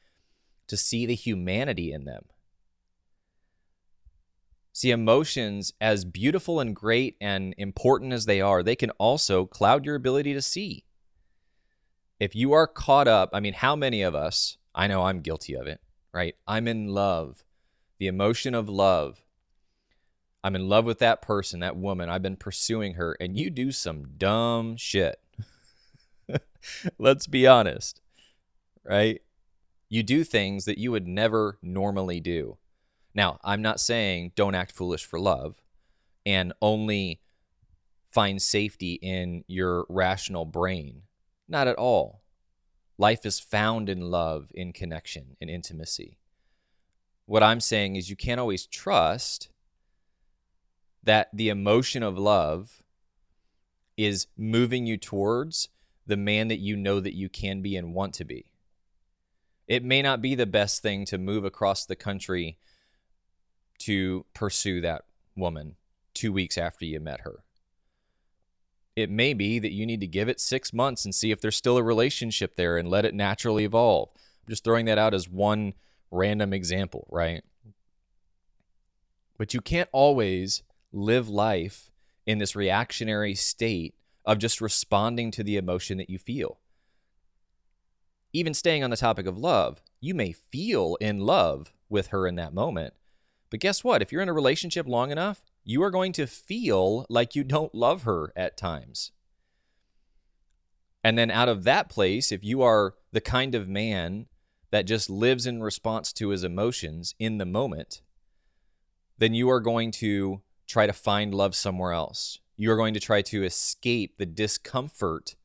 to 0.69 0.77
see 0.77 1.07
the 1.07 1.15
humanity 1.15 1.93
in 1.93 2.05
them. 2.05 2.25
See, 4.75 4.91
emotions, 4.91 5.75
as 5.81 6.07
beautiful 6.07 6.59
and 6.59 6.75
great 6.75 7.17
and 7.21 7.55
important 7.59 8.15
as 8.15 8.25
they 8.25 8.41
are, 8.41 8.63
they 8.63 8.75
can 8.75 8.91
also 8.93 9.45
cloud 9.45 9.85
your 9.85 9.95
ability 9.95 10.33
to 10.33 10.41
see. 10.41 10.85
If 12.19 12.35
you 12.35 12.53
are 12.53 12.67
caught 12.67 13.07
up, 13.07 13.31
I 13.35 13.41
mean, 13.41 13.53
how 13.53 13.77
many 13.77 14.03
of 14.03 14.15
us, 14.15 14.57
I 14.75 14.87
know 14.87 15.03
I'm 15.03 15.21
guilty 15.21 15.55
of 15.55 15.67
it, 15.67 15.81
right? 16.15 16.37
I'm 16.47 16.67
in 16.67 16.89
love, 16.89 17.45
the 18.03 18.09
emotion 18.09 18.53
of 18.53 18.69
love. 18.69 19.23
I'm 20.43 20.57
in 20.57 20.69
love 20.69 20.85
with 20.85 20.99
that 20.99 21.23
person, 21.23 21.61
that 21.61 21.77
woman. 21.77 22.09
I've 22.09 22.21
been 22.21 22.35
pursuing 22.35 22.95
her, 22.95 23.17
and 23.21 23.39
you 23.39 23.49
do 23.49 23.71
some 23.71 24.15
dumb 24.17 24.77
shit. 24.77 25.21
Let's 26.99 27.29
be 27.29 27.47
honest, 27.47 28.01
right? 28.85 29.23
You 29.89 30.03
do 30.03 30.25
things 30.25 30.65
that 30.65 30.79
you 30.79 30.91
would 30.91 31.07
never 31.07 31.61
normally 31.63 32.19
do 32.19 32.59
Now, 33.15 33.39
I'm 33.45 33.63
not 33.63 33.79
saying 33.79 34.33
don't 34.35 34.57
act 34.57 34.73
foolish 34.73 35.05
for 35.05 35.21
love 35.21 35.63
and 36.27 36.53
only 36.61 37.21
find 38.09 38.43
safety 38.43 38.95
in 38.95 39.45
your 39.47 39.87
rational 39.89 40.45
brain. 40.45 41.03
Not 41.47 41.69
at 41.69 41.77
all. 41.77 42.25
Life 42.99 43.25
is 43.25 43.39
found 43.39 43.89
in 43.89 44.11
love, 44.11 44.51
in 44.57 44.73
connection, 44.73 45.37
in 45.41 45.49
intimacy. 45.49 46.19
What 47.33 47.43
I'm 47.43 47.61
saying 47.61 47.97
is 47.97 48.11
you 48.11 48.15
can't 48.15 48.39
always 48.39 48.67
trust 48.67 49.49
that 51.03 51.31
the 51.33 51.49
emotion 51.49 52.03
of 52.03 52.19
love 52.19 52.83
is 53.97 54.27
moving 54.37 54.85
you 54.85 54.99
towards 54.99 55.71
the 56.07 56.19
man 56.19 56.49
that 56.49 56.59
you 56.59 56.77
know 56.77 57.01
that 57.01 57.15
you 57.15 57.31
can 57.31 57.63
be 57.63 57.75
and 57.75 57.95
want 57.95 58.13
to 58.17 58.27
be. 58.27 58.53
It 59.67 59.83
may 59.83 60.03
not 60.03 60.21
be 60.21 60.35
the 60.35 60.45
best 60.45 60.83
thing 60.83 61.07
to 61.07 61.17
move 61.17 61.43
across 61.47 61.87
the 61.87 61.97
country 61.97 62.59
to 63.79 64.27
pursue 64.35 64.83
that 64.83 65.07
woman 65.35 65.77
two 66.13 66.35
weeks 66.35 66.59
after 66.59 66.85
you 66.85 67.01
met 67.01 67.21
her. 67.21 67.45
It 68.95 69.09
may 69.09 69.33
be 69.33 69.59
that 69.59 69.73
you 69.73 69.87
need 69.87 70.01
to 70.01 70.07
give 70.07 70.29
it 70.29 70.39
six 70.39 70.75
months 70.75 71.07
and 71.07 71.15
see 71.15 71.31
if 71.31 71.41
there's 71.41 71.57
still 71.57 71.79
a 71.79 71.83
relationship 71.83 72.57
there 72.57 72.77
and 72.77 72.91
let 72.91 73.07
it 73.07 73.15
naturally 73.15 73.65
evolve. 73.65 74.11
I'm 74.15 74.51
just 74.51 74.65
throwing 74.65 74.85
that 74.85 74.99
out 74.99 75.15
as 75.15 75.31
one 75.31 75.73
random 76.13 76.53
example, 76.53 77.09
right? 77.11 77.43
But 79.39 79.55
you 79.55 79.61
can't 79.61 79.89
always 79.91 80.63
live 80.93 81.29
life 81.29 81.91
in 82.27 82.39
this 82.39 82.55
reactionary 82.55 83.35
state 83.35 83.95
of 84.25 84.39
just 84.39 84.61
responding 84.61 85.33
to 85.33 85.43
the 85.43 85.57
emotion 85.57 85.99
that 85.99 86.11
you 86.11 86.19
feel. 86.19 86.61
Even 88.33 88.55
staying 88.55 88.85
on 88.85 88.91
the 88.91 88.97
topic 88.97 89.27
of 89.27 89.37
love, 89.37 89.83
you 90.01 90.15
may 90.15 90.33
feel 90.33 90.97
in 91.01 91.21
love 91.21 91.73
with 91.89 92.09
her 92.09 92.27
in 92.27 92.37
that 92.37 92.55
moment. 92.55 92.95
But 93.51 93.61
guess 93.61 93.83
what? 93.83 94.01
If 94.01 94.13
you're 94.13 94.23
in 94.23 94.29
a 94.29 94.35
relationship 94.35 94.87
long 94.87 95.11
enough, 95.11 95.43
you 95.65 95.83
are 95.83 95.91
going 95.91 96.13
to 96.13 96.27
feel 96.27 97.05
like 97.09 97.35
you 97.35 97.45
don't 97.45 97.75
love 97.75 98.05
her 98.05 98.33
at 98.37 98.57
times. 98.57 99.13
And 101.05 101.19
then 101.19 101.31
out 101.31 101.49
of 101.49 101.65
that 101.65 101.89
place, 101.89 102.33
if 102.33 102.45
you 102.45 102.63
are 102.63 102.95
the 103.11 103.21
kind 103.21 103.55
of 103.55 103.69
man 103.69 104.27
that 104.73 104.87
just 104.87 105.09
lives 105.09 105.47
in 105.47 105.63
response 105.63 106.13
to 106.15 106.31
his 106.31 106.43
emotions 106.43 107.15
in 107.19 107.39
the 107.39 107.47
moment, 107.47 108.01
then 109.19 109.35
you 109.35 109.49
are 109.49 109.61
going 109.61 109.93
to 109.93 110.41
try 110.67 110.87
to 110.87 110.93
find 110.93 111.35
love 111.35 111.55
somewhere 111.55 111.93
else. 111.93 112.41
You're 112.57 112.79
going 112.79 112.95
to 112.95 113.01
try 113.01 113.23
to 113.23 113.45
escape 113.45 114.17
the 114.17 114.27
discomfort 114.27 115.37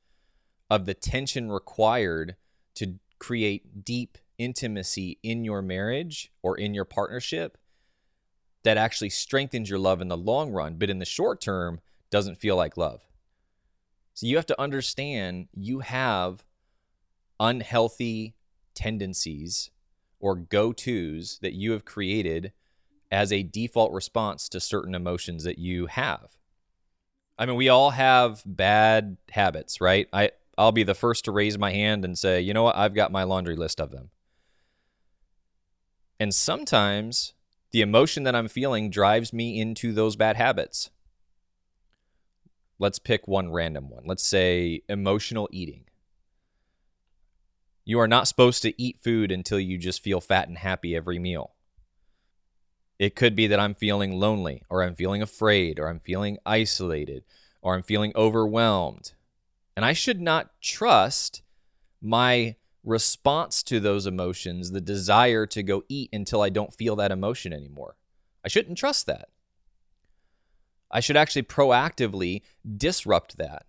of 0.70 0.86
the 0.86 0.94
tension 0.94 1.52
required 1.52 2.38
to 2.76 2.96
create 3.20 3.84
deep 3.84 4.18
intimacy 4.38 5.20
in 5.22 5.44
your 5.44 5.62
marriage 5.62 6.32
or 6.42 6.58
in 6.58 6.74
your 6.74 6.86
partnership 6.86 7.58
that 8.64 8.78
actually 8.78 9.10
strengthens 9.10 9.70
your 9.70 9.80
love 9.80 10.02
in 10.02 10.08
the 10.08 10.18
long 10.18 10.52
run, 10.52 10.76
but 10.76 10.90
in 10.90 11.00
the 11.00 11.06
short 11.06 11.42
term 11.42 11.82
doesn't 12.10 12.38
feel 12.38 12.56
like 12.56 12.78
love. 12.78 13.02
So 14.14 14.26
you 14.26 14.38
have 14.38 14.46
to 14.48 14.62
understand 14.62 15.48
you 15.54 15.80
have 15.80 16.46
unhealthy 17.40 18.37
tendencies 18.78 19.72
or 20.20 20.36
go 20.36 20.72
tos 20.72 21.40
that 21.42 21.54
you 21.54 21.72
have 21.72 21.84
created 21.84 22.54
as 23.12 23.32
a 23.32 23.44
default 23.44 23.92
response 23.92 24.48
to 24.50 24.60
certain 24.60 24.94
emotions 24.94 25.44
that 25.44 25.58
you 25.58 25.88
have. 25.88 26.38
I 27.40 27.46
mean, 27.46 27.56
we 27.56 27.70
all 27.70 27.92
have 27.92 28.44
bad 28.46 29.18
habits, 29.32 29.82
right? 29.82 30.08
I 30.14 30.32
I'll 30.60 30.72
be 30.72 30.84
the 30.84 30.96
first 30.96 31.26
to 31.26 31.32
raise 31.32 31.58
my 31.58 31.72
hand 31.72 32.04
and 32.04 32.18
say, 32.18 32.42
"You 32.42 32.54
know 32.54 32.64
what? 32.64 32.76
I've 32.76 32.96
got 32.96 33.12
my 33.12 33.24
laundry 33.24 33.56
list 33.56 33.80
of 33.80 33.92
them." 33.92 34.10
And 36.20 36.34
sometimes 36.34 37.34
the 37.72 37.82
emotion 37.82 38.24
that 38.24 38.36
I'm 38.36 38.48
feeling 38.48 38.90
drives 38.90 39.34
me 39.34 39.60
into 39.60 39.94
those 39.94 40.16
bad 40.16 40.36
habits. 40.36 40.90
Let's 42.80 43.00
pick 43.00 43.28
one 43.28 43.52
random 43.52 43.90
one. 43.90 44.04
Let's 44.06 44.26
say 44.26 44.82
emotional 44.88 45.48
eating. 45.52 45.87
You 47.88 48.02
are 48.02 48.08
not 48.08 48.28
supposed 48.28 48.64
to 48.64 48.82
eat 48.82 49.00
food 49.00 49.32
until 49.32 49.62
you 49.62 49.78
just 49.78 50.04
feel 50.04 50.20
fat 50.20 50.50
and 50.50 50.58
happy 50.58 50.94
every 50.94 51.20
meal. 51.20 51.54
It 53.00 53.16
could 53.16 53.34
be 53.34 53.48
that 53.48 53.62
I'm 53.62 53.76
feeling 53.76 54.20
lonely, 54.20 54.62
or 54.70 54.84
I'm 54.84 54.94
feeling 54.94 55.22
afraid, 55.22 55.80
or 55.80 55.88
I'm 55.88 56.02
feeling 56.02 56.38
isolated, 56.46 57.24
or 57.62 57.76
I'm 57.76 57.84
feeling 57.84 58.12
overwhelmed. 58.14 59.14
And 59.74 59.86
I 59.86 59.94
should 59.94 60.20
not 60.20 60.52
trust 60.60 61.44
my 62.02 62.58
response 62.84 63.64
to 63.64 63.80
those 63.80 64.06
emotions, 64.06 64.72
the 64.72 64.82
desire 64.82 65.46
to 65.46 65.64
go 65.64 65.86
eat 65.88 66.10
until 66.12 66.42
I 66.42 66.50
don't 66.50 66.74
feel 66.74 66.98
that 66.98 67.14
emotion 67.14 67.54
anymore. 67.54 67.96
I 68.44 68.50
shouldn't 68.50 68.78
trust 68.78 69.06
that. 69.06 69.30
I 70.92 71.00
should 71.00 71.16
actually 71.16 71.44
proactively 71.44 72.42
disrupt 72.78 73.38
that 73.38 73.66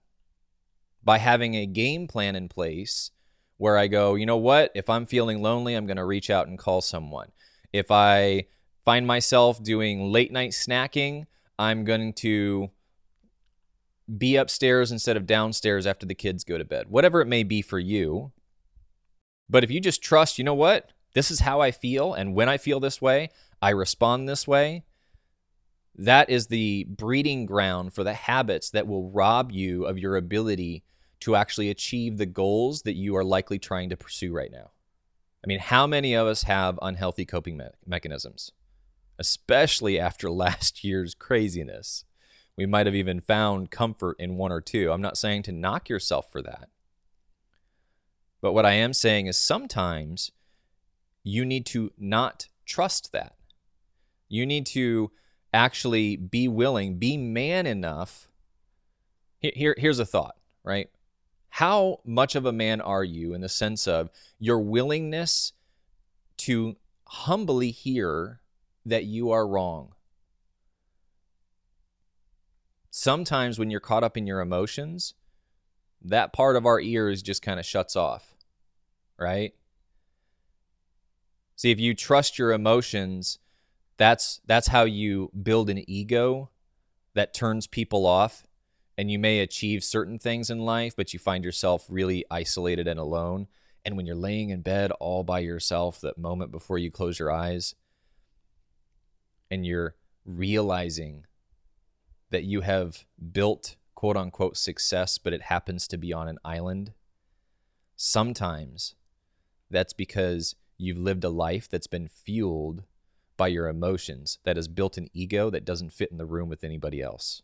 by 1.04 1.18
having 1.18 1.54
a 1.54 1.66
game 1.66 2.08
plan 2.08 2.34
in 2.34 2.48
place 2.48 3.12
where 3.58 3.76
I 3.76 3.88
go, 3.88 4.14
you 4.14 4.24
know 4.24 4.36
what? 4.36 4.72
If 4.74 4.88
I'm 4.88 5.04
feeling 5.04 5.42
lonely, 5.42 5.74
I'm 5.74 5.86
going 5.86 5.96
to 5.98 6.04
reach 6.04 6.30
out 6.30 6.48
and 6.48 6.58
call 6.58 6.80
someone. 6.80 7.32
If 7.72 7.90
I 7.90 8.46
find 8.84 9.06
myself 9.06 9.62
doing 9.62 10.10
late 10.10 10.32
night 10.32 10.52
snacking, 10.52 11.26
I'm 11.58 11.84
going 11.84 12.14
to 12.14 12.70
be 14.16 14.36
upstairs 14.36 14.90
instead 14.90 15.16
of 15.16 15.26
downstairs 15.26 15.86
after 15.86 16.06
the 16.06 16.14
kids 16.14 16.44
go 16.44 16.56
to 16.56 16.64
bed. 16.64 16.86
Whatever 16.88 17.20
it 17.20 17.26
may 17.26 17.42
be 17.42 17.60
for 17.60 17.78
you. 17.78 18.32
But 19.50 19.64
if 19.64 19.70
you 19.70 19.80
just 19.80 20.02
trust, 20.02 20.38
you 20.38 20.44
know 20.44 20.54
what? 20.54 20.90
This 21.14 21.30
is 21.30 21.40
how 21.40 21.60
I 21.60 21.70
feel. 21.70 22.14
And 22.14 22.34
when 22.34 22.48
I 22.48 22.56
feel 22.58 22.80
this 22.80 23.02
way, 23.02 23.30
I 23.60 23.70
respond 23.70 24.28
this 24.28 24.46
way. 24.46 24.84
That 25.96 26.30
is 26.30 26.46
the 26.46 26.84
breeding 26.84 27.44
ground 27.44 27.92
for 27.92 28.04
the 28.04 28.14
habits 28.14 28.70
that 28.70 28.86
will 28.86 29.10
rob 29.10 29.50
you 29.50 29.84
of 29.84 29.98
your 29.98 30.16
ability 30.16 30.84
to 31.20 31.36
actually 31.36 31.70
achieve 31.70 32.16
the 32.16 32.26
goals 32.26 32.82
that 32.82 32.96
you 32.96 33.16
are 33.16 33.24
likely 33.24 33.58
trying 33.58 33.88
to 33.90 33.96
pursue 33.96 34.32
right 34.32 34.52
now. 34.52 34.70
I 35.44 35.46
mean, 35.46 35.58
how 35.58 35.86
many 35.86 36.14
of 36.14 36.26
us 36.26 36.44
have 36.44 36.78
unhealthy 36.82 37.24
coping 37.24 37.56
me- 37.56 37.66
mechanisms? 37.86 38.52
especially 39.18 39.98
after 39.98 40.30
last 40.30 40.84
year's 40.84 41.14
craziness. 41.14 42.04
We 42.56 42.66
might 42.66 42.86
have 42.86 42.94
even 42.94 43.20
found 43.20 43.70
comfort 43.70 44.16
in 44.18 44.36
one 44.36 44.50
or 44.50 44.60
two. 44.60 44.90
I'm 44.90 45.02
not 45.02 45.18
saying 45.18 45.44
to 45.44 45.52
knock 45.52 45.88
yourself 45.88 46.30
for 46.32 46.42
that. 46.42 46.68
But 48.40 48.52
what 48.52 48.66
I 48.66 48.72
am 48.72 48.92
saying 48.92 49.26
is 49.26 49.38
sometimes 49.38 50.32
you 51.22 51.44
need 51.44 51.66
to 51.66 51.92
not 51.98 52.48
trust 52.64 53.12
that. 53.12 53.34
You 54.28 54.44
need 54.44 54.66
to 54.66 55.10
actually 55.52 56.16
be 56.16 56.48
willing, 56.48 56.98
be 56.98 57.16
man 57.16 57.66
enough. 57.66 58.28
Here, 59.40 59.74
here's 59.78 59.98
a 59.98 60.06
thought, 60.06 60.36
right? 60.64 60.90
How 61.50 62.00
much 62.04 62.34
of 62.34 62.46
a 62.46 62.52
man 62.52 62.80
are 62.80 63.04
you 63.04 63.34
in 63.34 63.40
the 63.40 63.48
sense 63.48 63.88
of 63.88 64.10
your 64.38 64.60
willingness 64.60 65.52
to 66.38 66.76
humbly 67.08 67.70
hear 67.70 68.40
that 68.84 69.04
you 69.04 69.30
are 69.30 69.46
wrong. 69.46 69.94
Sometimes 72.90 73.58
when 73.58 73.70
you're 73.70 73.80
caught 73.80 74.04
up 74.04 74.16
in 74.16 74.26
your 74.26 74.40
emotions, 74.40 75.14
that 76.02 76.32
part 76.32 76.56
of 76.56 76.66
our 76.66 76.80
ears 76.80 77.22
just 77.22 77.42
kind 77.42 77.58
of 77.58 77.66
shuts 77.66 77.96
off, 77.96 78.34
right? 79.18 79.54
See, 81.56 81.70
if 81.70 81.80
you 81.80 81.94
trust 81.94 82.38
your 82.38 82.52
emotions, 82.52 83.38
that's 83.96 84.40
that's 84.46 84.68
how 84.68 84.84
you 84.84 85.30
build 85.42 85.68
an 85.70 85.84
ego 85.88 86.50
that 87.14 87.34
turns 87.34 87.66
people 87.66 88.06
off 88.06 88.46
and 88.98 89.12
you 89.12 89.18
may 89.18 89.38
achieve 89.38 89.84
certain 89.84 90.18
things 90.18 90.50
in 90.50 90.58
life, 90.58 90.96
but 90.96 91.12
you 91.12 91.20
find 91.20 91.44
yourself 91.44 91.86
really 91.88 92.24
isolated 92.32 92.88
and 92.88 92.98
alone. 92.98 93.46
And 93.84 93.96
when 93.96 94.06
you're 94.06 94.16
laying 94.16 94.50
in 94.50 94.60
bed 94.60 94.90
all 94.98 95.22
by 95.22 95.38
yourself, 95.38 96.00
that 96.00 96.18
moment 96.18 96.50
before 96.50 96.78
you 96.78 96.90
close 96.90 97.16
your 97.16 97.30
eyes, 97.30 97.76
and 99.52 99.64
you're 99.64 99.94
realizing 100.26 101.26
that 102.30 102.42
you 102.42 102.62
have 102.62 103.04
built 103.32 103.76
quote 103.94 104.16
unquote 104.16 104.56
success, 104.56 105.16
but 105.16 105.32
it 105.32 105.42
happens 105.42 105.86
to 105.88 105.96
be 105.96 106.12
on 106.12 106.26
an 106.26 106.38
island, 106.44 106.92
sometimes 107.94 108.96
that's 109.70 109.92
because 109.92 110.56
you've 110.76 110.98
lived 110.98 111.22
a 111.22 111.30
life 111.30 111.68
that's 111.68 111.86
been 111.86 112.08
fueled 112.08 112.82
by 113.36 113.46
your 113.46 113.68
emotions, 113.68 114.40
that 114.42 114.56
has 114.56 114.66
built 114.66 114.98
an 114.98 115.08
ego 115.14 115.50
that 115.50 115.64
doesn't 115.64 115.92
fit 115.92 116.10
in 116.10 116.18
the 116.18 116.26
room 116.26 116.48
with 116.48 116.64
anybody 116.64 117.00
else. 117.00 117.42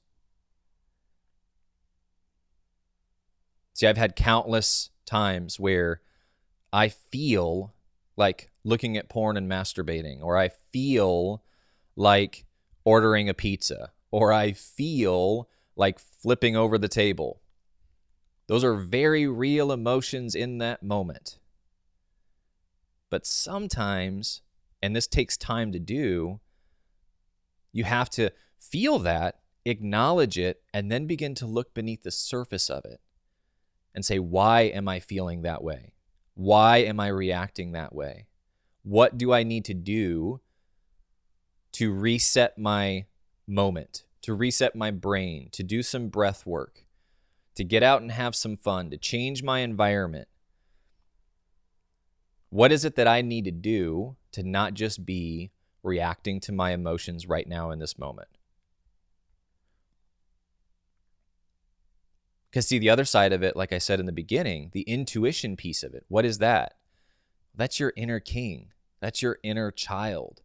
See, 3.75 3.89
I've 3.89 3.97
had 3.97 4.15
countless 4.15 4.91
times 5.05 5.59
where 5.59 6.01
I 6.73 6.89
feel 6.89 7.75
like 8.17 8.51
looking 8.63 8.97
at 8.97 9.09
porn 9.09 9.37
and 9.37 9.51
masturbating, 9.51 10.23
or 10.23 10.39
I 10.39 10.51
feel 10.73 11.43
like 11.97 12.47
ordering 12.85 13.29
a 13.29 13.35
pizza 13.35 13.91
or 14.11 14.33
I 14.33 14.53
feel 14.53 15.49
like 15.75 15.99
flipping 15.99 16.57
over 16.57 16.79
the 16.79 16.89
table. 16.89 17.41
Those 18.47 18.63
are 18.63 18.77
very 18.77 19.27
real 19.27 19.73
emotions 19.73 20.37
in 20.37 20.59
that 20.59 20.85
moment. 20.85 21.39
But 23.11 23.27
sometimes, 23.27 24.41
and 24.81 24.95
this 24.95 25.09
takes 25.09 25.37
time 25.37 25.73
to 25.73 25.81
do, 25.81 26.41
You 27.73 27.83
have 27.83 28.09
to 28.11 28.31
feel 28.57 29.01
that, 29.01 29.41
acknowledge 29.65 30.39
it, 30.39 30.63
and 30.73 30.93
then 30.93 31.07
begin 31.07 31.35
to 31.37 31.47
look 31.47 31.75
beneath 31.75 32.05
the 32.05 32.13
surface 32.13 32.71
of 32.71 32.85
it 32.85 33.01
and 33.95 34.05
say, 34.05 34.19
why 34.19 34.63
am 34.63 34.89
I 34.89 35.01
feeling 35.01 35.43
that 35.43 35.63
way? 35.63 35.93
Why 36.35 36.79
am 36.79 36.99
I 36.99 37.09
reacting 37.09 37.73
that 37.73 37.95
way? 37.95 38.27
What 38.83 39.17
do 39.17 39.33
I 39.33 39.45
need 39.45 39.65
to 39.67 39.75
do 39.75 40.41
to 41.73 41.93
reset 41.93 42.59
my 42.59 43.07
moment, 43.47 44.05
to 44.23 44.35
reset 44.35 44.75
my 44.75 44.91
brain, 44.91 45.49
to 45.53 45.63
do 45.63 45.83
some 45.83 46.09
breath 46.09 46.45
work, 46.45 46.87
to 47.55 47.65
get 47.65 47.83
out 47.83 48.03
and 48.03 48.11
have 48.11 48.35
some 48.35 48.57
fun, 48.57 48.91
to 48.91 48.97
change 48.97 49.43
my 49.43 49.61
environment? 49.61 50.29
What 52.51 52.73
is 52.73 52.85
it 52.85 52.97
that 52.97 53.09
I 53.09 53.23
need 53.23 53.45
to 53.47 53.51
do 53.51 54.17
to 54.33 54.43
not 54.43 54.75
just 54.75 55.05
be 55.05 55.51
reacting 55.83 56.41
to 56.41 56.53
my 56.53 56.73
emotions 56.73 57.29
right 57.29 57.49
now 57.49 57.71
in 57.71 57.79
this 57.79 57.99
moment? 57.99 58.29
Because, 62.55 62.69
see, 62.69 62.79
the 62.79 62.89
other 62.89 63.05
side 63.05 63.33
of 63.33 63.43
it, 63.43 63.57
like 63.57 63.73
I 63.73 63.79
said 63.79 63.99
in 63.99 64.07
the 64.07 64.13
beginning, 64.13 64.71
the 64.73 64.83
intuition 64.83 65.57
piece 65.57 65.83
of 65.83 65.93
it, 65.93 66.05
what 66.07 66.25
is 66.25 66.39
that? 66.39 66.75
That's 67.53 67.81
your 67.81 67.93
inner 67.97 68.21
king. 68.21 68.69
That's 69.01 69.23
your 69.23 69.41
inner 69.43 69.73
child. 69.73 70.41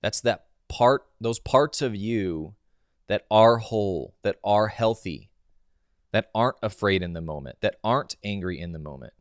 That's 0.00 0.22
that 0.22 0.46
part, 0.68 1.02
those 1.20 1.38
parts 1.38 1.82
of 1.82 1.94
you 1.94 2.54
that 3.08 3.26
are 3.30 3.58
whole, 3.58 4.14
that 4.22 4.36
are 4.42 4.68
healthy, 4.68 5.28
that 6.12 6.30
aren't 6.34 6.56
afraid 6.62 7.02
in 7.02 7.12
the 7.12 7.20
moment, 7.20 7.58
that 7.60 7.76
aren't 7.84 8.16
angry 8.24 8.58
in 8.58 8.72
the 8.72 8.78
moment. 8.78 9.12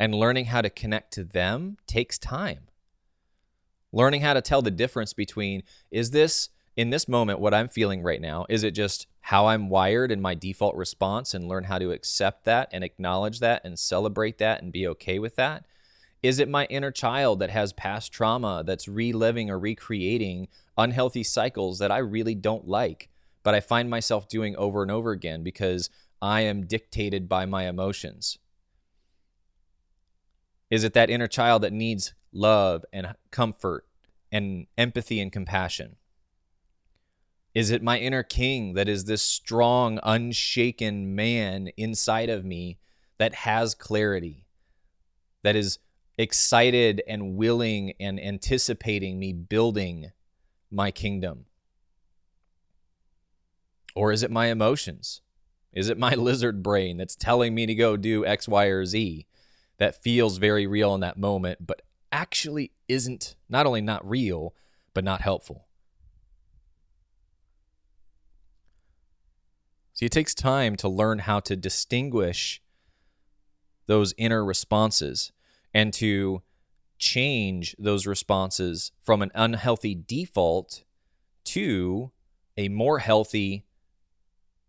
And 0.00 0.12
learning 0.12 0.46
how 0.46 0.62
to 0.62 0.68
connect 0.68 1.12
to 1.12 1.22
them 1.22 1.76
takes 1.86 2.18
time. 2.18 2.66
Learning 3.92 4.22
how 4.22 4.34
to 4.34 4.42
tell 4.42 4.62
the 4.62 4.72
difference 4.72 5.12
between 5.12 5.62
is 5.92 6.10
this 6.10 6.48
in 6.76 6.90
this 6.90 7.08
moment, 7.08 7.40
what 7.40 7.54
I'm 7.54 7.68
feeling 7.68 8.02
right 8.02 8.20
now, 8.20 8.46
is 8.48 8.62
it 8.62 8.72
just 8.72 9.06
how 9.20 9.48
I'm 9.48 9.68
wired 9.68 10.10
and 10.10 10.22
my 10.22 10.34
default 10.34 10.76
response 10.76 11.34
and 11.34 11.48
learn 11.48 11.64
how 11.64 11.78
to 11.78 11.92
accept 11.92 12.44
that 12.44 12.68
and 12.72 12.84
acknowledge 12.84 13.40
that 13.40 13.62
and 13.64 13.78
celebrate 13.78 14.38
that 14.38 14.62
and 14.62 14.72
be 14.72 14.86
okay 14.88 15.18
with 15.18 15.36
that? 15.36 15.66
Is 16.22 16.38
it 16.38 16.48
my 16.48 16.66
inner 16.66 16.90
child 16.90 17.38
that 17.40 17.50
has 17.50 17.72
past 17.72 18.12
trauma 18.12 18.62
that's 18.64 18.86
reliving 18.86 19.50
or 19.50 19.58
recreating 19.58 20.48
unhealthy 20.76 21.24
cycles 21.24 21.78
that 21.78 21.90
I 21.90 21.98
really 21.98 22.34
don't 22.34 22.68
like, 22.68 23.08
but 23.42 23.54
I 23.54 23.60
find 23.60 23.88
myself 23.88 24.28
doing 24.28 24.54
over 24.56 24.82
and 24.82 24.90
over 24.90 25.12
again 25.12 25.42
because 25.42 25.90
I 26.20 26.42
am 26.42 26.66
dictated 26.66 27.28
by 27.28 27.46
my 27.46 27.66
emotions? 27.66 28.38
Is 30.70 30.84
it 30.84 30.92
that 30.92 31.10
inner 31.10 31.26
child 31.26 31.62
that 31.62 31.72
needs 31.72 32.12
love 32.32 32.84
and 32.92 33.14
comfort 33.30 33.86
and 34.30 34.66
empathy 34.78 35.20
and 35.20 35.32
compassion? 35.32 35.96
Is 37.54 37.70
it 37.70 37.82
my 37.82 37.98
inner 37.98 38.22
king 38.22 38.74
that 38.74 38.88
is 38.88 39.04
this 39.04 39.22
strong, 39.22 39.98
unshaken 40.02 41.14
man 41.14 41.68
inside 41.76 42.30
of 42.30 42.44
me 42.44 42.78
that 43.18 43.34
has 43.34 43.74
clarity, 43.74 44.46
that 45.42 45.56
is 45.56 45.78
excited 46.16 47.02
and 47.08 47.36
willing 47.36 47.94
and 47.98 48.20
anticipating 48.20 49.18
me 49.18 49.32
building 49.32 50.12
my 50.70 50.92
kingdom? 50.92 51.46
Or 53.96 54.12
is 54.12 54.22
it 54.22 54.30
my 54.30 54.46
emotions? 54.46 55.20
Is 55.72 55.88
it 55.88 55.98
my 55.98 56.14
lizard 56.14 56.62
brain 56.62 56.98
that's 56.98 57.16
telling 57.16 57.52
me 57.54 57.66
to 57.66 57.74
go 57.74 57.96
do 57.96 58.24
X, 58.24 58.46
Y, 58.46 58.66
or 58.66 58.84
Z 58.86 59.26
that 59.78 60.00
feels 60.00 60.36
very 60.36 60.68
real 60.68 60.94
in 60.94 61.00
that 61.00 61.18
moment, 61.18 61.66
but 61.66 61.82
actually 62.12 62.72
isn't 62.86 63.34
not 63.48 63.66
only 63.66 63.80
not 63.80 64.08
real, 64.08 64.54
but 64.94 65.02
not 65.02 65.20
helpful? 65.20 65.66
See, 70.00 70.06
it 70.06 70.12
takes 70.12 70.34
time 70.34 70.76
to 70.76 70.88
learn 70.88 71.18
how 71.18 71.40
to 71.40 71.54
distinguish 71.54 72.62
those 73.86 74.14
inner 74.16 74.42
responses 74.42 75.30
and 75.74 75.92
to 75.92 76.40
change 76.96 77.76
those 77.78 78.06
responses 78.06 78.92
from 79.02 79.20
an 79.20 79.30
unhealthy 79.34 79.94
default 79.94 80.84
to 81.44 82.12
a 82.56 82.70
more 82.70 83.00
healthy 83.00 83.66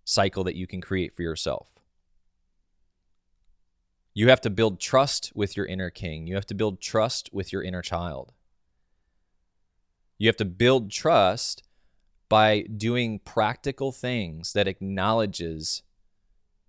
cycle 0.04 0.44
that 0.44 0.58
you 0.58 0.67
can 0.67 0.82
create 0.82 1.15
for 1.15 1.22
yourself. 1.22 1.80
You 4.13 4.28
have 4.28 4.41
to 4.41 4.50
build 4.50 4.82
trust 4.82 5.32
with 5.34 5.56
your 5.56 5.65
inner 5.65 5.89
king. 5.89 6.28
You 6.28 6.36
have 6.36 6.48
to 6.48 6.56
build 6.56 6.82
trust 6.82 7.30
with 7.32 7.54
your 7.54 7.63
inner 7.63 7.82
child. 7.82 8.34
You 10.17 10.28
have 10.28 10.36
to 10.36 10.46
build 10.46 10.91
trust 10.91 11.63
by 12.32 12.62
doing 12.62 13.20
practical 13.20 13.91
things 13.91 14.54
that 14.54 14.65
acknowledges 14.65 15.84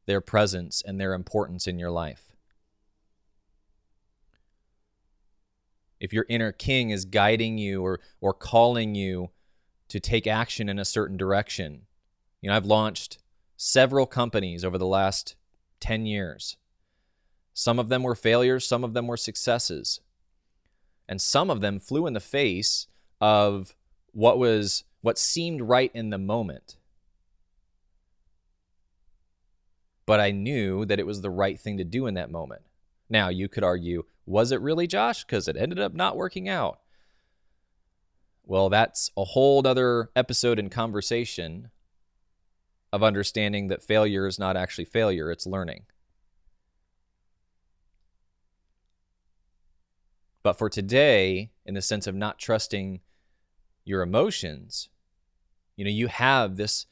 their 0.06 0.20
presence 0.20 0.82
and 0.84 1.00
their 1.00 1.14
importance 1.14 1.68
in 1.68 1.78
your 1.78 1.92
life. 1.92 2.32
If 6.00 6.12
your 6.12 6.26
inner 6.28 6.50
king 6.50 6.90
is 6.90 7.04
guiding 7.04 7.58
you 7.58 7.80
or 7.80 8.00
or 8.20 8.34
calling 8.34 8.96
you 8.96 9.30
to 9.86 10.00
take 10.00 10.26
action 10.26 10.68
in 10.68 10.80
a 10.80 10.84
certain 10.84 11.16
direction. 11.16 11.82
You 12.40 12.50
know, 12.50 12.56
I've 12.56 12.66
launched 12.66 13.18
several 13.56 14.06
companies 14.06 14.64
over 14.64 14.78
the 14.78 14.84
last 14.84 15.36
10 15.78 16.06
years. 16.06 16.56
Some 17.54 17.78
of 17.78 17.88
them 17.88 18.02
were 18.02 18.16
failures, 18.16 18.66
some 18.66 18.82
of 18.82 18.94
them 18.94 19.06
were 19.06 19.16
successes. 19.16 20.00
And 21.08 21.22
some 21.22 21.50
of 21.50 21.60
them 21.60 21.78
flew 21.78 22.08
in 22.08 22.14
the 22.14 22.20
face 22.20 22.88
of 23.20 23.76
what 24.10 24.40
was 24.40 24.82
what 25.02 25.18
seemed 25.18 25.60
right 25.60 25.90
in 25.94 26.10
the 26.10 26.18
moment. 26.18 26.76
But 30.06 30.20
I 30.20 30.30
knew 30.30 30.84
that 30.86 30.98
it 30.98 31.06
was 31.06 31.20
the 31.20 31.30
right 31.30 31.60
thing 31.60 31.78
to 31.78 31.84
do 31.84 32.06
in 32.06 32.14
that 32.14 32.30
moment. 32.30 32.62
Now, 33.08 33.28
you 33.28 33.48
could 33.48 33.62
argue, 33.62 34.04
was 34.24 34.50
it 34.52 34.60
really 34.60 34.86
Josh? 34.86 35.24
Because 35.24 35.46
it 35.46 35.56
ended 35.56 35.78
up 35.78 35.92
not 35.92 36.16
working 36.16 36.48
out. 36.48 36.80
Well, 38.44 38.68
that's 38.68 39.10
a 39.16 39.24
whole 39.24 39.66
other 39.66 40.10
episode 40.16 40.58
in 40.58 40.70
conversation 40.70 41.70
of 42.92 43.02
understanding 43.02 43.68
that 43.68 43.82
failure 43.82 44.26
is 44.26 44.38
not 44.38 44.56
actually 44.56 44.84
failure, 44.84 45.30
it's 45.30 45.46
learning. 45.46 45.84
But 50.42 50.58
for 50.58 50.68
today, 50.68 51.52
in 51.64 51.74
the 51.74 51.82
sense 51.82 52.06
of 52.06 52.14
not 52.14 52.38
trusting 52.38 53.00
your 53.84 54.02
emotions, 54.02 54.88
you 55.82 55.84
know, 55.84 55.90
you 55.90 56.06
have 56.06 56.54
this 56.54 56.86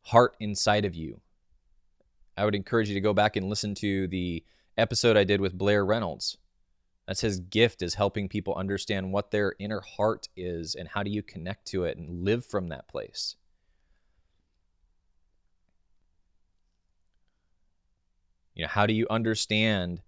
heart 0.00 0.34
inside 0.40 0.86
of 0.86 0.94
you. 0.94 1.20
I 2.38 2.46
would 2.46 2.54
encourage 2.54 2.88
you 2.88 2.94
to 2.94 3.00
go 3.02 3.12
back 3.12 3.36
and 3.36 3.50
listen 3.50 3.74
to 3.74 4.08
the 4.08 4.42
episode 4.78 5.14
I 5.14 5.24
did 5.24 5.42
with 5.42 5.58
Blair 5.58 5.84
Reynolds. 5.84 6.38
That's 7.06 7.20
his 7.20 7.40
gift 7.40 7.82
is 7.82 7.96
helping 7.96 8.30
people 8.30 8.54
understand 8.54 9.12
what 9.12 9.30
their 9.30 9.56
inner 9.58 9.82
heart 9.82 10.30
is 10.38 10.74
and 10.74 10.88
how 10.88 11.02
do 11.02 11.10
you 11.10 11.22
connect 11.22 11.66
to 11.66 11.84
it 11.84 11.98
and 11.98 12.24
live 12.24 12.46
from 12.46 12.68
that 12.68 12.88
place. 12.88 13.36
You 18.54 18.62
know, 18.62 18.68
how 18.68 18.86
do 18.86 18.94
you 18.94 19.06
understand 19.10 20.00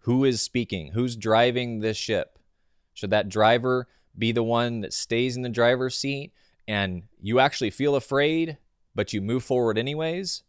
who 0.00 0.22
is 0.26 0.42
speaking? 0.42 0.92
Who's 0.92 1.16
driving 1.16 1.80
this 1.80 1.96
ship? 1.96 2.38
Should 2.92 3.08
that 3.08 3.30
driver 3.30 3.88
be 4.18 4.32
the 4.32 4.42
one 4.42 4.82
that 4.82 4.92
stays 4.92 5.34
in 5.34 5.40
the 5.40 5.48
driver's 5.48 5.96
seat 5.96 6.34
and 6.68 7.04
you 7.18 7.40
actually 7.40 7.70
feel 7.70 7.96
afraid, 7.96 8.58
but 8.94 9.14
you 9.14 9.22
move 9.22 9.42
forward 9.42 9.78
anyways? 9.78 10.42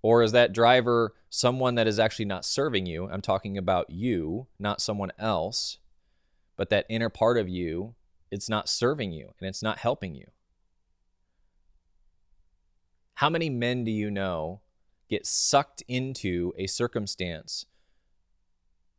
Or 0.00 0.22
is 0.22 0.30
that 0.32 0.52
driver 0.52 1.14
someone 1.28 1.74
that 1.74 1.88
is 1.88 1.98
actually 1.98 2.26
not 2.26 2.44
serving 2.44 2.86
you? 2.86 3.08
I'm 3.10 3.20
talking 3.20 3.58
about 3.58 3.90
you, 3.90 4.46
not 4.58 4.80
someone 4.80 5.10
else, 5.18 5.78
but 6.56 6.70
that 6.70 6.86
inner 6.88 7.08
part 7.08 7.38
of 7.38 7.48
you, 7.48 7.96
it's 8.30 8.48
not 8.48 8.68
serving 8.68 9.12
you 9.12 9.34
and 9.40 9.48
it's 9.48 9.62
not 9.62 9.78
helping 9.78 10.14
you. 10.14 10.26
How 13.14 13.28
many 13.28 13.50
men 13.50 13.82
do 13.82 13.90
you 13.90 14.10
know 14.10 14.60
get 15.10 15.26
sucked 15.26 15.82
into 15.88 16.52
a 16.56 16.68
circumstance 16.68 17.66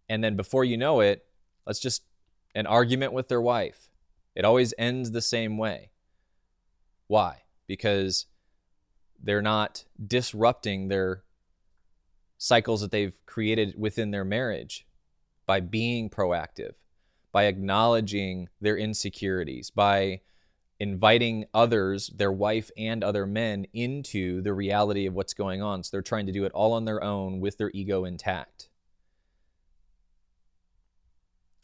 and 0.09 0.23
then 0.23 0.35
before 0.35 0.65
you 0.65 0.77
know 0.77 0.99
it, 0.99 1.25
let's 1.65 1.79
just 1.79 2.03
an 2.55 2.65
argument 2.65 3.13
with 3.13 3.27
their 3.27 3.41
wife. 3.41 3.89
It 4.35 4.45
always 4.45 4.73
ends 4.77 5.11
the 5.11 5.21
same 5.21 5.57
way. 5.57 5.91
Why? 7.07 7.43
Because 7.67 8.25
they're 9.21 9.41
not 9.41 9.85
disrupting 10.05 10.87
their 10.87 11.23
cycles 12.37 12.81
that 12.81 12.91
they've 12.91 13.19
created 13.25 13.73
within 13.77 14.11
their 14.11 14.25
marriage 14.25 14.85
by 15.45 15.59
being 15.59 16.09
proactive, 16.09 16.73
by 17.31 17.45
acknowledging 17.45 18.49
their 18.61 18.77
insecurities, 18.77 19.71
by 19.71 20.21
inviting 20.79 21.45
others, 21.53 22.11
their 22.15 22.31
wife 22.31 22.69
and 22.77 23.03
other 23.03 23.25
men, 23.25 23.65
into 23.73 24.41
the 24.41 24.53
reality 24.53 25.07
of 25.07 25.13
what's 25.13 25.33
going 25.33 25.61
on. 25.61 25.83
So 25.83 25.89
they're 25.91 26.01
trying 26.01 26.27
to 26.27 26.31
do 26.31 26.45
it 26.45 26.51
all 26.51 26.73
on 26.73 26.85
their 26.85 27.03
own 27.03 27.39
with 27.39 27.57
their 27.57 27.71
ego 27.73 28.05
intact. 28.05 28.69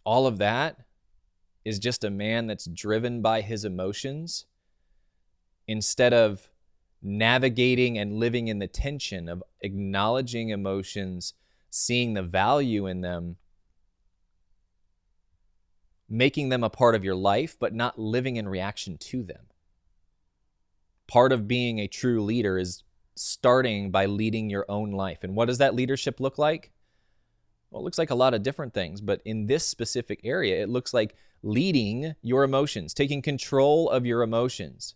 All 0.03 0.25
of 0.25 0.39
that 0.39 0.77
is 1.63 1.79
just 1.79 2.03
a 2.03 2.09
man 2.09 2.47
that's 2.47 2.65
driven 2.65 3.21
by 3.21 3.41
his 3.41 3.63
emotions 3.63 4.45
instead 5.67 6.13
of 6.13 6.49
navigating 7.01 7.97
and 7.97 8.13
living 8.13 8.47
in 8.47 8.59
the 8.59 8.67
tension 8.67 9.27
of 9.27 9.43
acknowledging 9.61 10.49
emotions, 10.49 11.33
seeing 11.69 12.13
the 12.13 12.23
value 12.23 12.87
in 12.87 13.01
them, 13.01 13.35
making 16.09 16.49
them 16.49 16.63
a 16.63 16.69
part 16.69 16.95
of 16.95 17.03
your 17.03 17.15
life, 17.15 17.57
but 17.59 17.73
not 17.73 17.99
living 17.99 18.37
in 18.37 18.47
reaction 18.47 18.97
to 18.97 19.23
them. 19.23 19.47
Part 21.07 21.31
of 21.31 21.47
being 21.47 21.79
a 21.79 21.87
true 21.87 22.23
leader 22.23 22.57
is 22.57 22.83
starting 23.15 23.91
by 23.91 24.05
leading 24.05 24.49
your 24.49 24.65
own 24.69 24.91
life. 24.91 25.23
And 25.23 25.35
what 25.35 25.47
does 25.47 25.57
that 25.57 25.75
leadership 25.75 26.19
look 26.19 26.37
like? 26.37 26.71
Well, 27.69 27.81
it 27.81 27.83
looks 27.83 27.97
like 27.97 28.11
a 28.11 28.15
lot 28.15 28.33
of 28.33 28.43
different 28.43 28.73
things, 28.73 29.01
but 29.01 29.21
in 29.25 29.47
this 29.47 29.65
specific 29.65 30.21
area, 30.23 30.61
it 30.61 30.69
looks 30.69 30.93
like 30.93 31.15
leading 31.41 32.15
your 32.21 32.43
emotions, 32.43 32.93
taking 32.93 33.21
control 33.21 33.89
of 33.89 34.05
your 34.05 34.21
emotions 34.21 34.95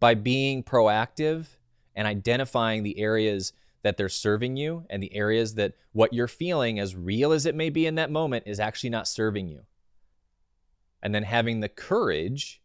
by 0.00 0.14
being 0.14 0.62
proactive 0.62 1.46
and 1.94 2.08
identifying 2.08 2.82
the 2.82 2.98
areas 2.98 3.52
that 3.82 3.96
they're 3.96 4.08
serving 4.08 4.56
you 4.56 4.84
and 4.90 5.02
the 5.02 5.14
areas 5.14 5.54
that 5.54 5.74
what 5.92 6.12
you're 6.12 6.28
feeling, 6.28 6.78
as 6.78 6.96
real 6.96 7.32
as 7.32 7.46
it 7.46 7.54
may 7.54 7.70
be 7.70 7.86
in 7.86 7.94
that 7.94 8.10
moment, 8.10 8.44
is 8.46 8.60
actually 8.60 8.90
not 8.90 9.08
serving 9.08 9.48
you. 9.48 9.62
And 11.02 11.14
then 11.14 11.22
having 11.22 11.60
the 11.60 11.68
courage 11.68 12.60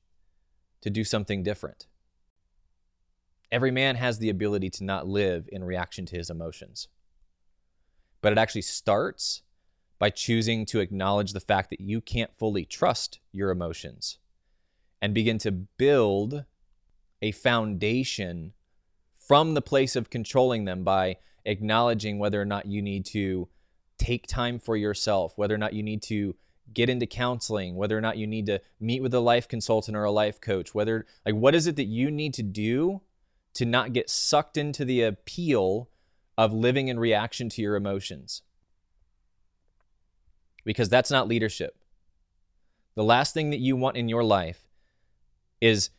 to 0.82 0.89
do 0.89 1.04
something 1.04 1.43
different. 1.43 1.88
Every 3.52 3.71
man 3.71 3.95
has 3.95 4.19
the 4.19 4.30
ability 4.30 4.69
to 4.71 4.84
not 4.84 5.08
live 5.08 5.48
in 5.52 5.63
reaction 5.63 6.06
to 6.08 6.17
his 6.17 6.30
emotions. 6.30 6.89
But 8.21 8.32
it 8.32 8.38
actually 8.38 8.63
starts 8.63 9.43
by 10.00 10.10
choosing 10.10 10.65
to 10.67 10.80
acknowledge 10.80 11.32
the 11.32 11.39
fact 11.39 11.69
that 11.69 11.80
you 11.80 12.02
can't 12.02 12.38
fully 12.38 12.65
trust 12.65 13.19
your 13.32 13.52
emotions 13.52 14.17
and 15.02 15.13
begin 15.13 15.38
to 15.39 15.52
build 15.52 16.43
a 17.21 17.32
foundation 17.32 18.54
from 19.28 19.54
the 19.54 19.62
place 19.62 19.95
of 19.95 20.10
controlling 20.10 20.65
them 20.65 20.84
by 20.84 21.17
acknowledging 21.45 22.19
whether 22.19 22.41
or 22.41 22.45
not 22.45 22.65
you 22.65 22.82
need 22.82 23.06
to 23.06 23.47
take 23.97 24.28
time 24.28 24.60
for 24.60 24.75
yourself, 24.75 25.38
whether 25.38 25.56
or 25.56 25.60
not 25.60 25.73
you 25.73 25.84
need 25.84 26.01
to 26.04 26.36
get 26.73 26.89
into 26.89 27.06
counseling, 27.06 27.75
whether 27.75 27.97
or 27.97 28.01
not 28.01 28.17
you 28.17 28.28
need 28.28 28.45
to 28.47 28.60
meet 28.80 29.01
with 29.01 29.13
a 29.13 29.19
life 29.19 29.47
consultant 29.47 29.95
or 29.95 30.04
a 30.04 30.12
life 30.12 30.41
coach, 30.41 30.73
whether 30.73 31.06
like 31.25 31.36
what 31.36 31.56
is 31.56 31.67
it 31.67 31.75
that 31.75 31.86
you 31.86 32.12
need 32.12 32.34
to 32.34 32.43
do 32.43 33.01
to 33.54 33.65
not 33.65 33.93
get 33.93 34.10
sucked 34.10 34.58
into 34.58 34.84
the 34.84 35.01
appeal 35.01 35.89
of 36.38 36.54
living 36.54 36.88
in 36.88 36.99
reaction 36.99 37.49
to 37.49 37.62
your 37.62 37.75
emotions. 37.75 38.41
Because 40.65 40.89
that's 40.89 41.12
not 41.12 41.28
leadership. 41.28 41.78
The 42.95 43.04
last 43.04 43.34
thing 43.34 43.51
that 43.51 43.60
you 43.60 43.75
want 43.75 43.97
in 43.97 44.10
your 44.10 44.23
life 44.23 44.67
is 45.62 45.89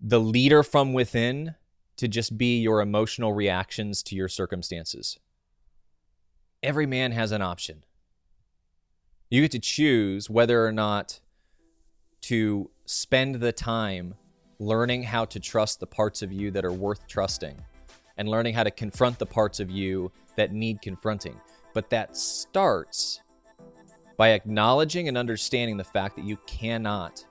the 0.00 0.20
leader 0.20 0.62
from 0.62 0.92
within 0.92 1.54
to 1.96 2.08
just 2.08 2.38
be 2.38 2.58
your 2.60 2.80
emotional 2.80 3.32
reactions 3.32 4.02
to 4.04 4.16
your 4.16 4.28
circumstances. 4.28 5.18
Every 6.62 6.86
man 6.86 7.12
has 7.12 7.32
an 7.32 7.42
option. 7.42 7.84
You 9.28 9.42
get 9.42 9.50
to 9.52 9.58
choose 9.58 10.30
whether 10.30 10.66
or 10.66 10.72
not 10.72 11.20
to 12.22 12.70
spend 12.86 13.36
the 13.36 13.52
time 13.52 14.14
learning 14.58 15.04
how 15.04 15.24
to 15.26 15.40
trust 15.40 15.80
the 15.80 15.86
parts 15.86 16.22
of 16.22 16.32
you 16.32 16.50
that 16.50 16.64
are 16.64 16.72
worth 16.72 17.06
trusting 17.06 17.56
and 18.16 18.28
learning 18.28 18.54
how 18.54 18.62
to 18.62 18.70
confront 18.70 19.18
the 19.18 19.26
parts 19.26 19.60
of 19.60 19.70
you 19.70 20.10
that 20.36 20.52
need 20.52 20.82
confronting. 20.82 21.40
But 21.72 21.90
that 21.90 22.16
starts 22.16 23.20
by 24.16 24.30
acknowledging 24.30 25.08
and 25.08 25.16
understanding 25.16 25.76
the 25.76 25.84
fact 25.84 26.16
that 26.16 26.24
you 26.24 26.36
cannot 26.46 27.24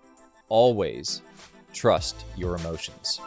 always 0.48 1.22
trust 1.74 2.26
your 2.36 2.56
emotions. 2.56 3.20